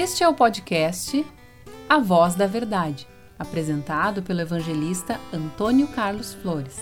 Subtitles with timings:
[0.00, 1.26] Este é o podcast
[1.88, 3.04] A Voz da Verdade,
[3.36, 6.78] apresentado pelo evangelista Antônio Carlos Flores.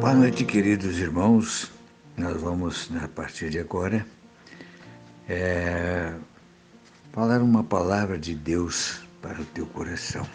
[0.00, 1.70] Boa noite, queridos irmãos.
[2.16, 4.06] Nós vamos, a partir de agora,
[5.28, 6.14] é,
[7.12, 10.28] falar uma palavra de Deus para o teu coração.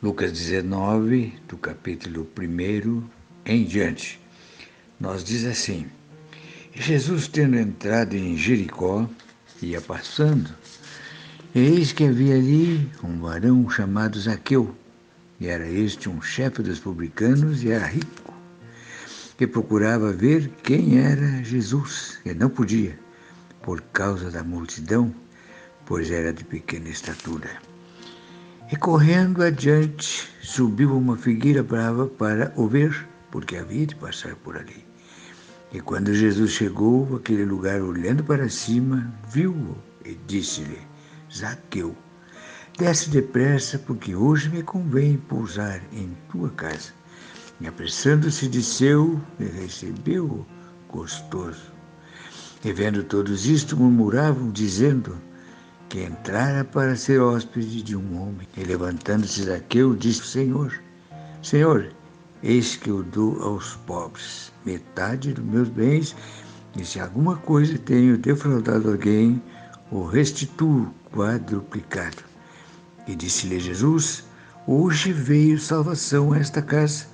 [0.00, 3.02] Lucas 19, do capítulo 1
[3.44, 4.20] em diante.
[5.00, 5.86] Nós diz assim:
[6.72, 9.10] Jesus, tendo entrado em Jericó,
[9.60, 10.48] ia passando,
[11.52, 14.74] eis que havia ali um varão chamado Zaqueu,
[15.40, 18.32] e era este um chefe dos publicanos e era rico,
[19.36, 22.96] que procurava ver quem era Jesus, e não podia,
[23.62, 25.12] por causa da multidão,
[25.84, 27.67] pois era de pequena estatura.
[28.70, 34.58] E correndo adiante, subiu uma figueira brava para o ver, porque havia de passar por
[34.58, 34.84] ali.
[35.72, 39.74] E quando Jesus chegou àquele lugar, olhando para cima, viu-o
[40.04, 40.80] e disse-lhe:
[41.34, 41.96] Zaqueu,
[42.78, 46.92] desce depressa, porque hoje me convém pousar em tua casa.
[47.62, 50.46] E apressando-se, desceu e recebeu-o
[50.90, 51.72] gostoso.
[52.62, 55.16] E vendo todos isto, murmuravam, dizendo:
[55.88, 58.46] que entrara para ser hóspede de um homem.
[58.56, 60.72] E levantando-se Zaqueu, disse: Senhor,
[61.42, 61.92] Senhor,
[62.42, 66.14] eis que eu dou aos pobres metade dos meus bens,
[66.76, 69.42] e se alguma coisa tenho defraudado alguém,
[69.90, 72.22] o restituo quadruplicado.
[73.06, 74.24] E disse-lhe Jesus:
[74.66, 77.06] Hoje veio salvação a esta casa,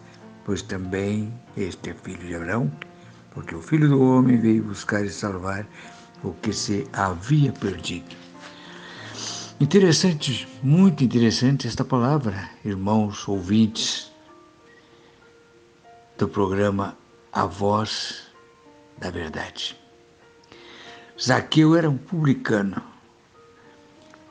[0.45, 2.71] pois também este é filho de Abraão,
[3.31, 5.65] porque o filho do homem veio buscar e salvar
[6.25, 8.24] o que se havia perdido.
[9.65, 14.13] Interessante, muito interessante esta palavra, irmãos ouvintes
[16.19, 16.95] do programa
[17.33, 18.25] A Voz
[18.99, 19.75] da Verdade.
[21.19, 22.77] Zaqueu era um publicano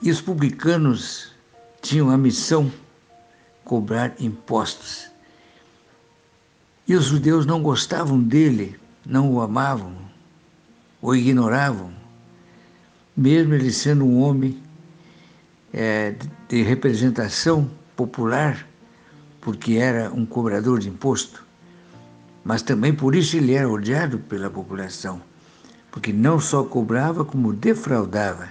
[0.03, 1.31] e os publicanos
[1.81, 2.72] tinham a missão
[3.66, 5.09] cobrar impostos.
[6.88, 9.97] E os judeus não gostavam dele, não o amavam,
[11.01, 11.91] o ignoravam,
[13.17, 14.61] mesmo ele sendo um homem
[15.73, 16.13] é,
[16.47, 18.67] de representação popular,
[19.41, 21.44] porque era um cobrador de imposto,
[22.44, 25.22] mas também por isso ele era odiado pela população,
[25.91, 28.50] porque não só cobrava, como defraudava.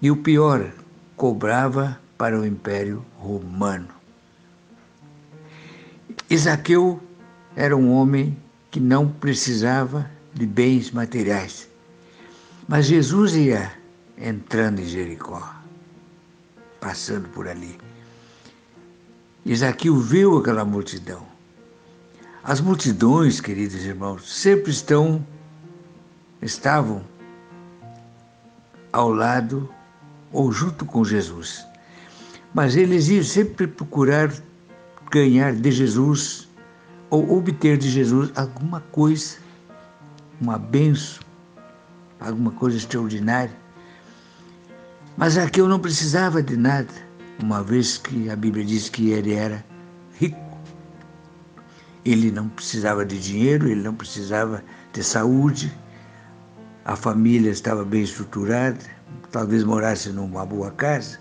[0.00, 0.70] E o pior,
[1.16, 3.88] cobrava para o Império Romano.
[6.28, 7.00] Isaqueu
[7.54, 8.36] era um homem
[8.70, 11.68] que não precisava de bens materiais.
[12.66, 13.72] Mas Jesus ia
[14.18, 15.61] entrando em Jericó
[16.82, 17.78] passando por ali.
[19.46, 21.22] Isaqueu viu aquela multidão.
[22.42, 25.24] As multidões, queridos irmãos, sempre estão,
[26.42, 27.04] estavam
[28.92, 29.72] ao lado
[30.32, 31.64] ou junto com Jesus.
[32.52, 34.32] Mas eles iam sempre procurar
[35.08, 36.48] ganhar de Jesus
[37.08, 39.36] ou obter de Jesus alguma coisa,
[40.40, 41.22] uma benção,
[42.18, 43.61] alguma coisa extraordinária.
[45.16, 46.92] Mas Zaqueu não precisava de nada,
[47.42, 49.64] uma vez que a Bíblia diz que ele era
[50.18, 50.40] rico.
[52.04, 55.72] Ele não precisava de dinheiro, ele não precisava de saúde,
[56.84, 58.78] a família estava bem estruturada,
[59.30, 61.18] talvez morasse numa boa casa,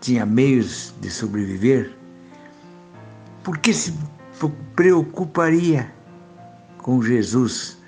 [0.00, 1.96] tinha meios de sobreviver.
[3.42, 3.94] Por que se
[4.74, 5.90] preocuparia
[6.78, 7.78] com Jesus,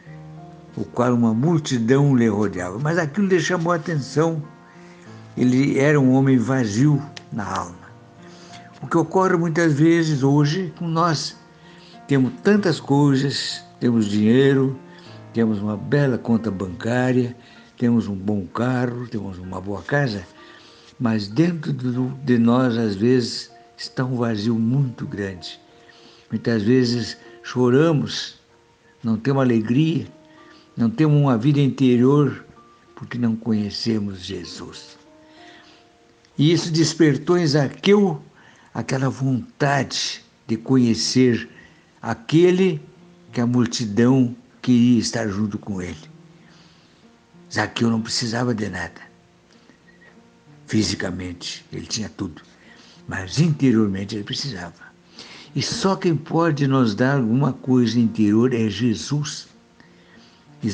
[0.77, 2.79] o qual uma multidão lhe rodeava?
[2.79, 4.43] Mas aquilo lhe chamou a atenção
[5.37, 7.03] ele era um homem vazio
[7.33, 7.87] na alma.
[8.83, 11.37] O que ocorre muitas vezes hoje com nós.
[12.07, 14.79] Temos tantas coisas, temos dinheiro,
[15.33, 17.37] temos uma bela conta bancária,
[17.77, 20.27] temos um bom carro, temos uma boa casa,
[20.99, 25.61] mas dentro de nós, às vezes, está um vazio muito grande.
[26.31, 28.41] Muitas vezes choramos,
[29.03, 30.07] não temos alegria,
[30.77, 32.45] não temos uma vida interior
[32.95, 34.97] porque não conhecemos Jesus.
[36.39, 38.23] E isso despertou em Zaqueu
[38.75, 41.49] aquela vontade de conhecer
[42.01, 42.81] aquele
[43.33, 45.97] que a multidão queria estar junto com ele.
[47.53, 49.01] Zaqueu não precisava de nada.
[50.67, 52.43] Fisicamente, ele tinha tudo,
[53.09, 54.87] mas interiormente ele precisava.
[55.55, 59.49] E só quem pode nos dar alguma coisa interior é Jesus.
[60.63, 60.69] E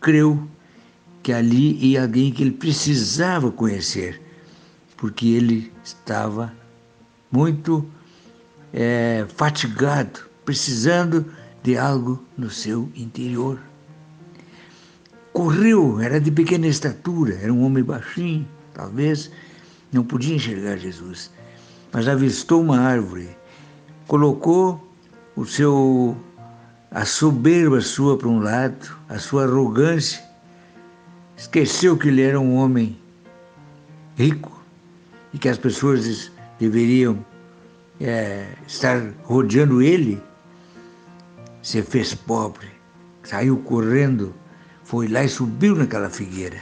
[0.00, 0.48] creu
[1.22, 4.20] que ali ia alguém que ele precisava conhecer
[4.96, 6.52] porque ele estava
[7.30, 7.86] muito
[8.72, 11.26] é, fatigado, precisando
[11.62, 13.58] de algo no seu interior.
[15.32, 19.30] Correu, era de pequena estatura, era um homem baixinho, talvez
[19.92, 21.30] não podia enxergar Jesus,
[21.92, 23.28] mas avistou uma árvore,
[24.06, 24.82] colocou
[25.34, 26.16] o seu
[26.90, 30.24] a soberba sua para um lado, a sua arrogância,
[31.36, 32.98] esqueceu que ele era um homem
[34.16, 34.55] rico
[35.32, 37.24] e que as pessoas deveriam
[38.00, 40.22] é, estar rodeando ele,
[41.62, 42.68] se fez pobre,
[43.22, 44.34] saiu correndo,
[44.84, 46.58] foi lá e subiu naquela figueira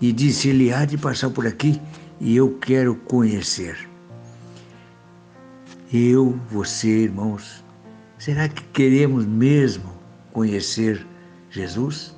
[0.00, 1.80] e disse: Ele há de passar por aqui
[2.20, 3.76] e eu quero conhecer.
[5.92, 7.64] Eu, você, irmãos,
[8.18, 9.92] será que queremos mesmo
[10.32, 11.04] conhecer
[11.50, 12.14] Jesus?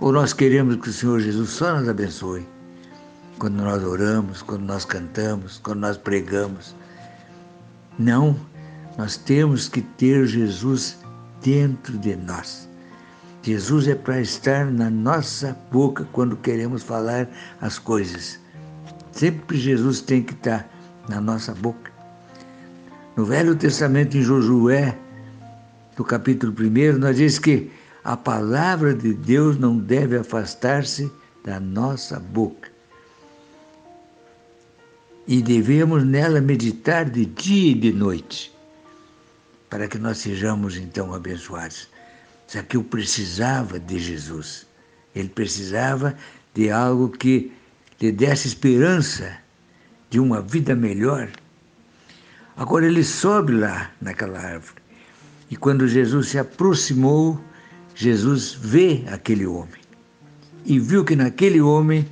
[0.00, 2.46] Ou nós queremos que o Senhor Jesus só nos abençoe?
[3.42, 6.76] Quando nós oramos, quando nós cantamos, quando nós pregamos.
[7.98, 8.36] Não,
[8.96, 10.96] nós temos que ter Jesus
[11.42, 12.68] dentro de nós.
[13.42, 17.28] Jesus é para estar na nossa boca quando queremos falar
[17.60, 18.38] as coisas.
[19.10, 20.68] Sempre Jesus tem que estar
[21.08, 21.90] na nossa boca.
[23.16, 24.96] No Velho Testamento, em Josué,
[25.98, 27.72] no capítulo 1, nós diz que
[28.04, 31.10] a palavra de Deus não deve afastar-se
[31.44, 32.71] da nossa boca.
[35.26, 38.52] E devemos nela meditar de dia e de noite,
[39.70, 41.88] para que nós sejamos então abençoados.
[42.50, 44.66] Zaqueu precisava de Jesus.
[45.14, 46.16] Ele precisava
[46.54, 47.52] de algo que
[48.00, 49.38] lhe desse esperança
[50.10, 51.30] de uma vida melhor.
[52.56, 54.82] Agora ele sobe lá naquela árvore.
[55.50, 57.40] E quando Jesus se aproximou,
[57.94, 59.80] Jesus vê aquele homem.
[60.64, 62.06] E viu que naquele homem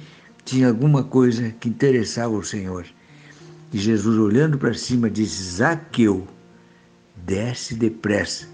[0.44, 2.86] tinha alguma coisa que interessava o Senhor.
[3.72, 6.26] E Jesus, olhando para cima, disse: Zaqueu,
[7.16, 8.48] desce depressa,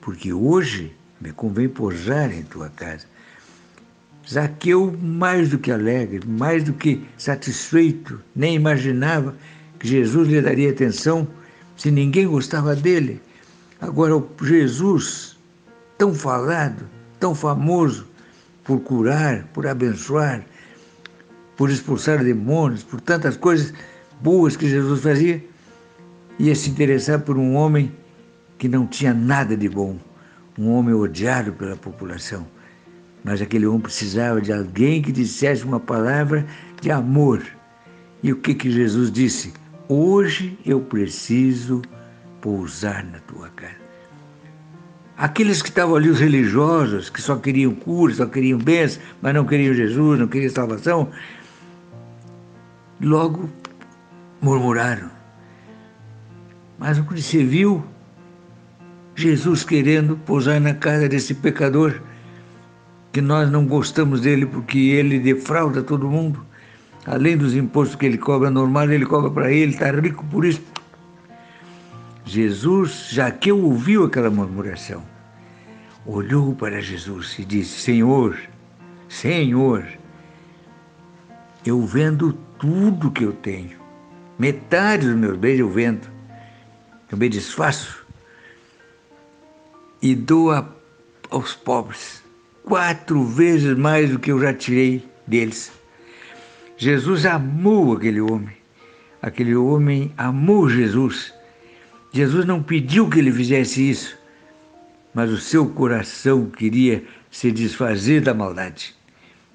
[0.00, 3.06] porque hoje me convém pousar em tua casa.
[4.28, 9.34] Zaqueu, mais do que alegre, mais do que satisfeito, nem imaginava
[9.78, 11.26] que Jesus lhe daria atenção
[11.76, 13.20] se ninguém gostava dele.
[13.80, 15.36] Agora, o Jesus,
[15.98, 18.06] tão falado, tão famoso
[18.64, 20.44] por curar, por abençoar,
[21.56, 23.74] por expulsar demônios, por tantas coisas
[24.22, 25.44] boas que Jesus fazia,
[26.38, 27.92] ia se interessar por um homem
[28.56, 29.98] que não tinha nada de bom
[30.58, 32.46] um homem odiado pela população.
[33.24, 36.46] Mas aquele homem precisava de alguém que dissesse uma palavra
[36.80, 37.42] de amor.
[38.22, 39.52] E o que, que Jesus disse?
[39.88, 41.82] Hoje eu preciso
[42.40, 43.82] pousar na tua casa.
[45.16, 49.44] Aqueles que estavam ali, os religiosos, que só queriam cura, só queriam bens, mas não
[49.44, 51.10] queriam Jesus, não queriam salvação,
[53.00, 53.48] logo
[54.42, 55.10] murmuraram.
[56.78, 57.82] Mas o que se viu
[59.14, 62.00] Jesus querendo pousar na casa desse pecador,
[63.12, 66.44] que nós não gostamos dele porque ele defrauda todo mundo.
[67.06, 70.62] Além dos impostos que ele cobra normal, ele cobra para ele, está rico por isso.
[72.24, 75.02] Jesus, já que ouviu aquela murmuração,
[76.06, 78.38] olhou para Jesus e disse: Senhor,
[79.08, 79.84] Senhor,
[81.66, 83.81] eu vendo tudo que eu tenho,
[84.42, 86.08] metade dos meus bens eu vendo,
[87.12, 88.04] eu me desfaço
[90.02, 90.76] e doa
[91.30, 92.24] aos pobres
[92.64, 95.70] quatro vezes mais do que eu já tirei deles.
[96.76, 98.56] Jesus amou aquele homem.
[99.22, 101.32] Aquele homem amou Jesus.
[102.12, 104.18] Jesus não pediu que ele fizesse isso,
[105.14, 108.92] mas o seu coração queria se desfazer da maldade.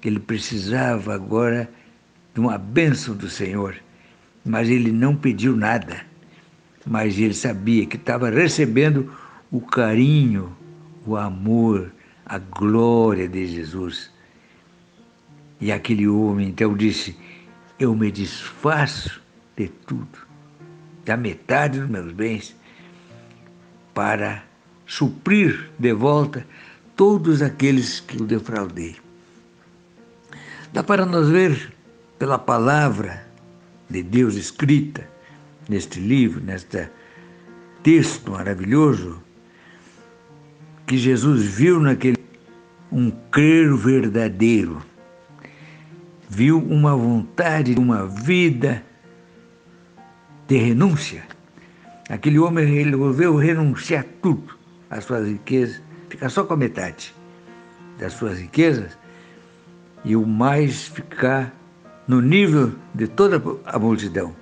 [0.02, 1.68] Ele precisava agora
[2.32, 3.76] de uma bênção do Senhor,
[4.48, 6.00] mas ele não pediu nada.
[6.86, 9.12] Mas ele sabia que estava recebendo
[9.50, 10.56] o carinho,
[11.06, 11.92] o amor,
[12.24, 14.10] a glória de Jesus.
[15.60, 17.14] E aquele homem então disse:
[17.78, 19.20] Eu me desfaço
[19.54, 20.18] de tudo,
[21.04, 22.56] da metade dos meus bens,
[23.92, 24.42] para
[24.86, 26.46] suprir de volta
[26.96, 28.96] todos aqueles que o defraudei.
[30.72, 31.74] Dá para nós ver
[32.18, 33.27] pela palavra
[33.88, 35.08] de Deus escrita
[35.68, 36.88] neste livro, neste
[37.82, 39.22] texto maravilhoso,
[40.86, 42.16] que Jesus viu naquele
[42.90, 44.82] um crer verdadeiro,
[46.28, 48.82] viu uma vontade, uma vida
[50.46, 51.24] de renúncia.
[52.08, 54.56] Aquele homem resolveu renunciar tudo,
[54.88, 57.14] as suas riquezas, ficar só com a metade
[57.98, 58.96] das suas riquezas
[60.04, 61.54] e o mais ficar
[62.08, 64.34] no nível de toda a multidão.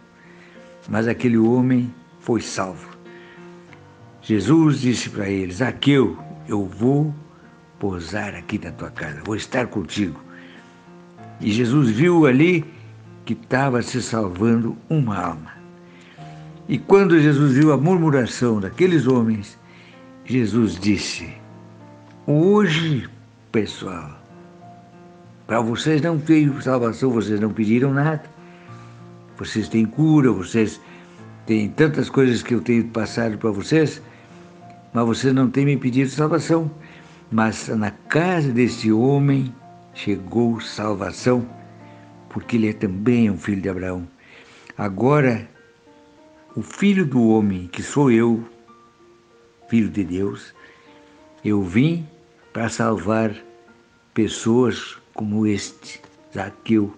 [0.88, 2.96] Mas aquele homem foi salvo.
[4.22, 6.16] Jesus disse para ele: Zaqueu,
[6.48, 7.12] eu vou
[7.78, 10.20] pousar aqui na tua casa, vou estar contigo.
[11.40, 12.64] E Jesus viu ali
[13.24, 15.52] que estava se salvando uma alma.
[16.68, 19.58] E quando Jesus viu a murmuração daqueles homens,
[20.24, 21.32] Jesus disse:
[22.26, 23.08] Hoje,
[23.52, 24.15] pessoal,
[25.46, 28.22] para vocês não veio salvação, vocês não pediram nada.
[29.38, 30.80] Vocês têm cura, vocês
[31.46, 34.02] têm tantas coisas que eu tenho passado para vocês,
[34.92, 36.70] mas vocês não têm me pedido salvação.
[37.30, 39.54] Mas na casa deste homem
[39.94, 41.46] chegou salvação,
[42.28, 44.08] porque ele é também um filho de Abraão.
[44.76, 45.48] Agora,
[46.56, 48.42] o filho do homem, que sou eu,
[49.68, 50.54] filho de Deus,
[51.44, 52.06] eu vim
[52.52, 53.34] para salvar
[54.14, 56.00] pessoas como este
[56.32, 56.94] Zaqueu,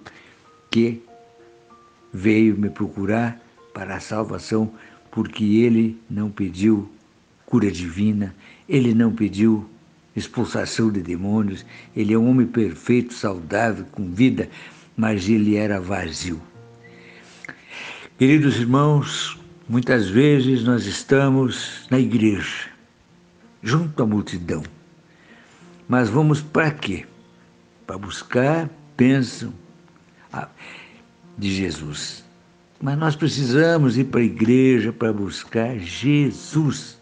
[0.70, 1.00] que
[2.12, 3.40] veio me procurar
[3.72, 4.74] para a salvação,
[5.10, 6.90] porque ele não pediu
[7.46, 8.34] cura divina,
[8.68, 9.70] ele não pediu
[10.16, 11.64] expulsação de demônios,
[11.96, 14.50] ele é um homem perfeito, saudável, com vida,
[14.96, 16.42] mas ele era vazio.
[18.18, 22.68] Queridos irmãos, muitas vezes nós estamos na igreja,
[23.62, 24.64] junto à multidão,
[25.88, 27.06] mas vamos para quê?
[27.88, 28.68] Para buscar
[28.98, 29.50] bênção
[31.38, 32.22] de Jesus.
[32.82, 37.00] Mas nós precisamos ir para a igreja para buscar Jesus.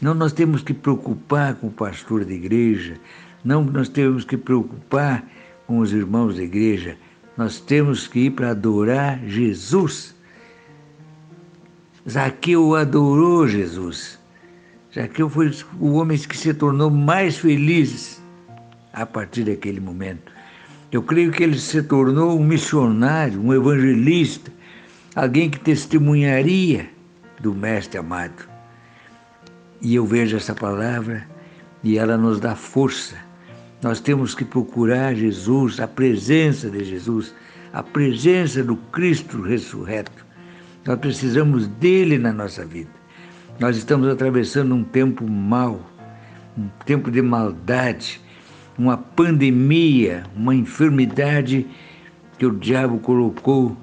[0.00, 2.96] Não nós temos que preocupar com o pastor da igreja,
[3.44, 5.28] não nós temos que preocupar
[5.66, 6.96] com os irmãos da igreja,
[7.36, 10.14] nós temos que ir para adorar Jesus.
[12.08, 14.16] Zaqueu adorou Jesus.
[14.94, 18.21] Zaqueu foi o homem que se tornou mais feliz
[18.92, 20.32] a partir daquele momento.
[20.90, 24.52] Eu creio que ele se tornou um missionário, um evangelista,
[25.14, 26.90] alguém que testemunharia
[27.40, 28.46] do Mestre amado.
[29.80, 31.26] E eu vejo essa palavra
[31.82, 33.16] e ela nos dá força.
[33.82, 37.34] Nós temos que procurar Jesus, a presença de Jesus,
[37.72, 40.24] a presença do Cristo ressurreto.
[40.84, 42.90] Nós precisamos dele na nossa vida.
[43.58, 45.80] Nós estamos atravessando um tempo mau,
[46.56, 48.20] um tempo de maldade,
[48.78, 51.66] uma pandemia, uma enfermidade
[52.38, 53.76] que o diabo colocou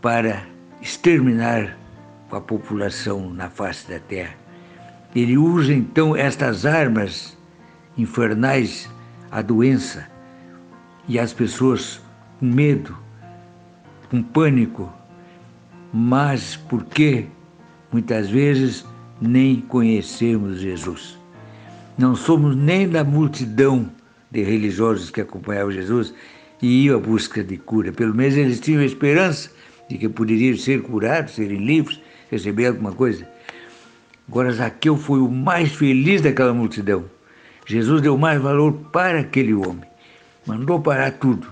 [0.00, 0.44] para
[0.80, 1.76] exterminar
[2.30, 4.34] a população na face da terra.
[5.14, 7.36] Ele usa então estas armas
[7.96, 8.88] infernais,
[9.30, 10.06] a doença,
[11.08, 12.00] e as pessoas
[12.38, 12.96] com medo,
[14.10, 14.92] com pânico,
[15.92, 17.26] mas porque
[17.90, 18.84] muitas vezes
[19.20, 21.18] nem conhecemos Jesus.
[21.96, 23.90] Não somos nem da multidão
[24.30, 26.12] de religiosos que acompanhavam Jesus
[26.60, 27.92] e iam à busca de cura.
[27.92, 29.50] Pelo menos eles tinham esperança
[29.88, 33.26] de que poderiam ser curados, serem livres, receber alguma coisa.
[34.28, 37.04] Agora Zaqueu foi o mais feliz daquela multidão.
[37.66, 39.88] Jesus deu mais valor para aquele homem.
[40.46, 41.46] Mandou parar tudo.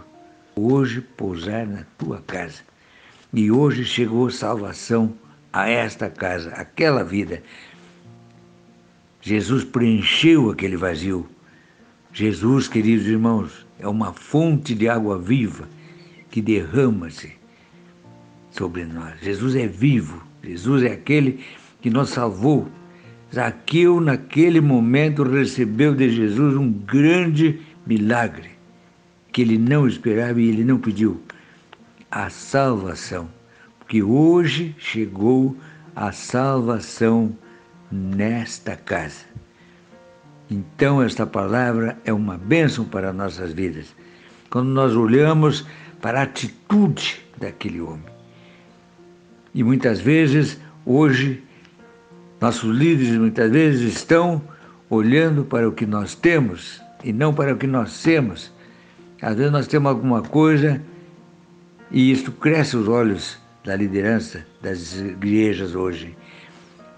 [0.54, 2.60] Hoje pousar na tua casa.
[3.32, 5.12] E hoje chegou salvação
[5.52, 7.42] a esta casa, aquela vida.
[9.20, 11.26] Jesus preencheu aquele vazio
[12.16, 15.68] Jesus, queridos irmãos, é uma fonte de água viva
[16.30, 17.32] que derrama-se
[18.50, 19.20] sobre nós.
[19.20, 21.44] Jesus é vivo, Jesus é aquele
[21.78, 22.68] que nos salvou.
[23.34, 28.48] Zaqueu, naquele momento, recebeu de Jesus um grande milagre
[29.30, 31.20] que ele não esperava e ele não pediu
[32.10, 33.28] a salvação.
[33.78, 35.54] Porque hoje chegou
[35.94, 37.36] a salvação
[37.92, 39.26] nesta casa.
[40.50, 43.94] Então, esta palavra é uma bênção para nossas vidas.
[44.48, 45.66] Quando nós olhamos
[46.00, 48.04] para a atitude daquele homem.
[49.52, 51.42] E muitas vezes, hoje,
[52.40, 54.40] nossos líderes muitas vezes estão
[54.88, 58.52] olhando para o que nós temos e não para o que nós temos.
[59.20, 60.80] Às vezes nós temos alguma coisa
[61.90, 66.16] e isso cresce os olhos da liderança das igrejas hoje.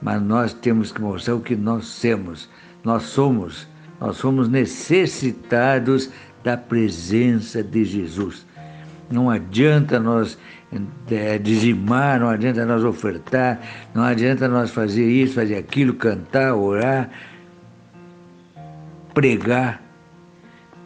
[0.03, 2.49] Mas nós temos que mostrar o que nós temos
[2.89, 3.69] nós somos,
[4.01, 6.11] nós somos necessitados
[6.43, 8.47] da presença de Jesus.
[9.11, 10.39] Não adianta nós
[11.11, 13.61] é, dizimar, não adianta nós ofertar,
[13.95, 17.11] não adianta nós fazer isso, fazer aquilo, cantar, orar,
[19.13, 19.83] pregar.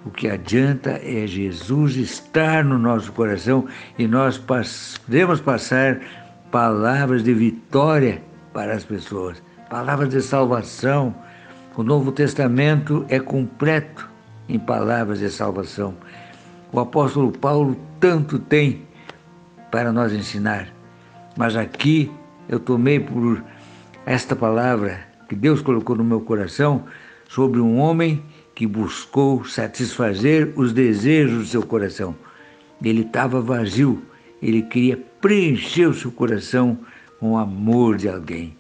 [0.05, 6.01] O que adianta é Jesus estar no nosso coração e nós podemos passar
[6.51, 8.21] palavras de vitória
[8.53, 9.41] para as pessoas,
[9.71, 11.15] palavras de salvação,
[11.77, 14.09] o Novo Testamento é completo
[14.49, 15.95] em palavras de salvação.
[16.71, 18.83] o apóstolo Paulo tanto tem
[19.71, 20.69] para nos ensinar.
[21.37, 22.11] Mas aqui
[22.49, 23.43] eu tomei por
[24.05, 26.85] esta palavra que Deus colocou no meu coração
[27.29, 28.23] sobre um homem
[28.55, 32.15] que buscou satisfazer os desejos do seu coração.
[32.85, 34.03] Ele estava vazio,
[34.43, 36.79] ele queria preencher o seu coração
[37.19, 38.57] com o amor de alguém.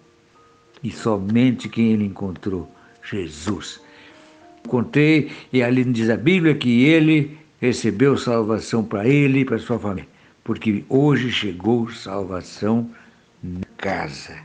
[0.83, 2.71] E somente quem ele encontrou?
[3.03, 3.81] Jesus.
[4.65, 9.79] Encontrei, e ali diz a Bíblia que ele recebeu salvação para ele e para sua
[9.79, 10.09] família,
[10.45, 12.91] porque hoje chegou salvação
[13.43, 14.37] na casa,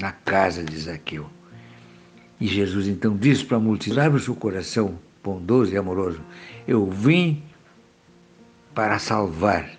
[0.00, 1.26] na casa de Zaqueu.
[2.40, 6.20] E Jesus então disse para a multidão: abre o seu coração bondoso e amoroso.
[6.66, 7.42] Eu vim
[8.74, 9.70] para salvar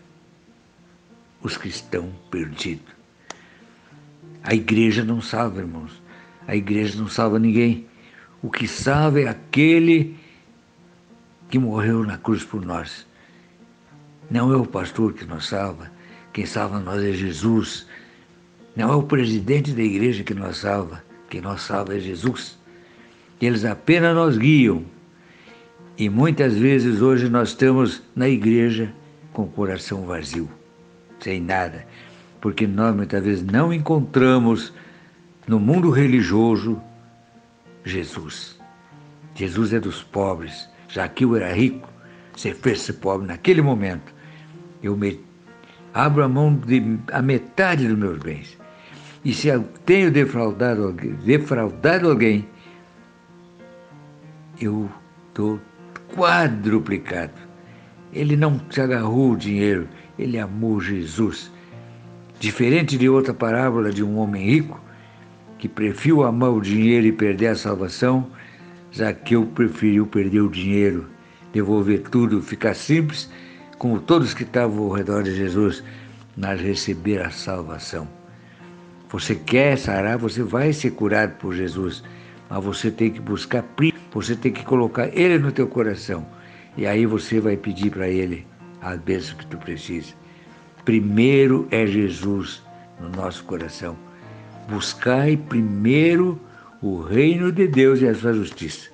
[1.41, 2.93] os que estão perdidos.
[4.43, 6.02] A igreja não salva, irmãos.
[6.47, 7.85] A igreja não salva ninguém.
[8.41, 10.17] O que salva é aquele
[11.49, 13.05] que morreu na cruz por nós.
[14.29, 15.91] Não é o pastor que nos salva,
[16.31, 17.85] quem salva nós é Jesus.
[18.75, 22.57] Não é o presidente da igreja que nos salva, quem nos salva é Jesus.
[23.39, 24.83] Eles apenas nos guiam.
[25.97, 28.91] E muitas vezes hoje nós estamos na igreja
[29.31, 30.49] com o coração vazio,
[31.19, 31.85] sem nada,
[32.41, 34.73] porque nós muitas vezes não encontramos
[35.47, 36.81] no mundo religioso
[37.83, 38.59] Jesus.
[39.35, 40.69] Jesus é dos pobres,
[41.19, 41.89] eu era rico,
[42.35, 44.13] você fez-se pobre naquele momento.
[44.81, 45.19] Eu me
[45.93, 48.57] abro a mão de a metade dos meus bens.
[49.23, 50.91] E se eu tenho defraudado
[51.23, 52.47] defraudado alguém
[54.59, 54.89] eu
[55.29, 55.59] estou
[56.15, 57.33] quadruplicado.
[58.11, 61.51] Ele não se agarrou o dinheiro, ele amou Jesus.
[62.39, 64.79] Diferente de outra parábola de um homem rico,
[65.63, 68.27] que preferiu amar o dinheiro e perder a salvação,
[68.93, 71.07] Zaqueu preferiu perder o dinheiro,
[71.53, 73.31] devolver tudo, ficar simples,
[73.77, 75.81] como todos que estavam ao redor de Jesus,
[76.35, 78.09] mas receber a salvação.
[79.07, 82.03] Você quer sarar, você vai ser curado por Jesus,
[82.49, 83.63] mas você tem que buscar,
[84.11, 86.27] você tem que colocar Ele no teu coração.
[86.75, 88.45] E aí você vai pedir para Ele
[88.81, 90.13] a bênção que tu precisa.
[90.83, 92.61] Primeiro é Jesus
[92.99, 93.97] no nosso coração.
[94.67, 96.39] Buscai primeiro
[96.81, 98.89] o reino de Deus e a sua justiça.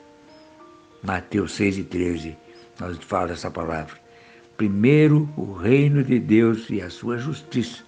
[1.03, 2.37] Mateus 6 e 13,
[2.79, 3.95] nós falamos essa palavra.
[4.57, 7.83] Primeiro o reino de Deus e a sua justiça.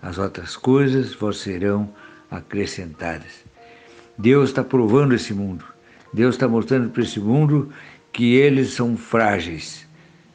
[0.00, 1.92] As outras coisas vos serão
[2.30, 3.44] acrescentadas.
[4.16, 5.64] Deus está provando esse mundo.
[6.12, 7.70] Deus está mostrando para esse mundo
[8.12, 9.86] que eles são frágeis,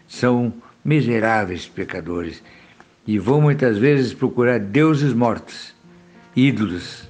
[0.07, 2.43] são miseráveis pecadores
[3.05, 5.74] e vão muitas vezes procurar deuses mortos,
[6.35, 7.09] ídolos,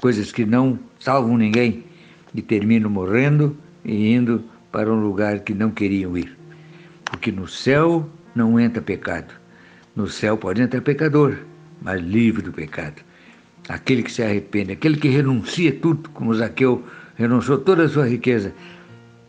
[0.00, 1.84] coisas que não salvam ninguém
[2.34, 6.36] e terminam morrendo e indo para um lugar que não queriam ir.
[7.04, 9.34] Porque no céu não entra pecado.
[9.94, 11.38] No céu pode entrar pecador,
[11.80, 13.02] mas livre do pecado.
[13.68, 16.84] Aquele que se arrepende, aquele que renuncia tudo, como Zaqueu
[17.16, 18.54] renunciou toda a sua riqueza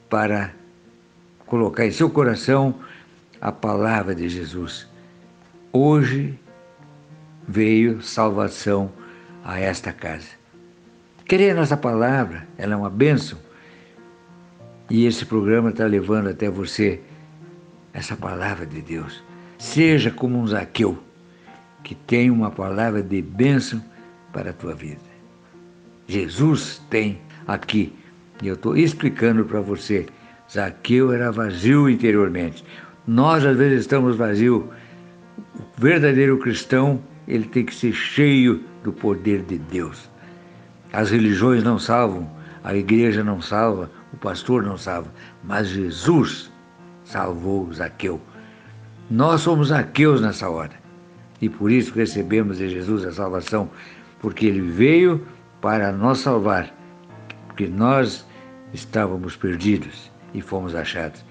[0.10, 0.54] para
[1.46, 2.76] colocar em seu coração
[3.40, 4.88] a palavra de Jesus.
[5.72, 6.38] Hoje
[7.48, 8.92] veio salvação
[9.48, 10.28] a esta casa.
[11.26, 13.40] Querer nossa palavra, ela é uma bênção.
[14.90, 17.00] E esse programa está levando até você
[17.94, 19.24] essa palavra de Deus.
[19.58, 21.02] Seja como um Zaqueu,
[21.82, 23.82] que tem uma palavra de bênção
[24.34, 25.00] para a tua vida.
[26.08, 27.94] Jesus tem aqui,
[28.42, 30.08] e eu estou explicando para você,
[30.52, 32.66] Zaqueu era vazio interiormente.
[33.08, 34.64] Nós às vezes estamos vazios.
[34.64, 40.10] O verdadeiro cristão, ele tem que ser cheio do poder de Deus.
[40.94, 42.30] As religiões não salvam,
[42.63, 45.12] a igreja não salva, o pastor não salva,
[45.44, 46.52] mas Jesus
[47.04, 48.20] salvou Zaqueu.
[49.10, 50.74] Nós somos Zaqueus nessa hora.
[51.42, 53.70] E por isso recebemos de Jesus a salvação,
[54.20, 55.26] porque ele veio
[55.62, 56.74] para nos salvar,
[57.46, 58.26] porque nós
[58.74, 61.24] estávamos perdidos e fomos achados.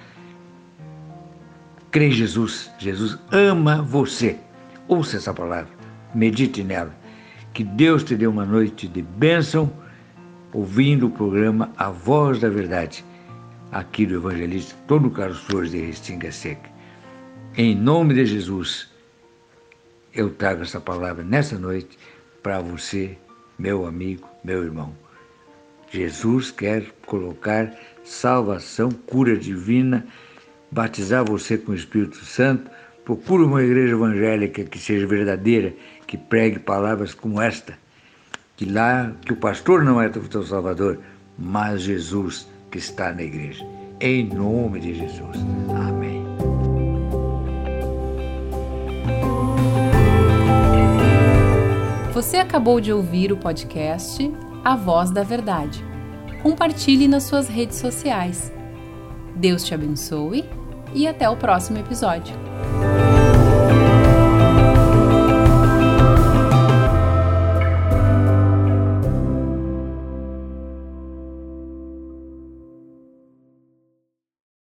[1.90, 4.36] Crê em Jesus, Jesus ama você.
[4.88, 5.72] Ouça essa palavra,
[6.14, 6.94] medite nela.
[7.56, 9.72] Que Deus te dê uma noite de bênção,
[10.52, 13.02] ouvindo o programa A Voz da Verdade,
[13.72, 16.68] aqui do evangelista Antônio Carlos Flores de Restinga Seca.
[17.56, 18.90] Em nome de Jesus,
[20.12, 21.98] eu trago essa palavra nessa noite
[22.42, 23.16] para você,
[23.58, 24.94] meu amigo, meu irmão.
[25.90, 30.06] Jesus quer colocar salvação, cura divina,
[30.70, 32.70] batizar você com o Espírito Santo.
[33.02, 35.72] Procure uma igreja evangélica que seja verdadeira,
[36.06, 37.74] que pregue palavras como esta,
[38.56, 41.00] que lá que o pastor não é o teu salvador,
[41.38, 43.66] mas Jesus que está na igreja.
[44.00, 45.36] Em nome de Jesus.
[45.70, 46.24] Amém.
[52.12, 54.32] Você acabou de ouvir o podcast
[54.64, 55.84] A Voz da Verdade.
[56.42, 58.52] Compartilhe nas suas redes sociais.
[59.34, 60.44] Deus te abençoe
[60.94, 62.34] e até o próximo episódio.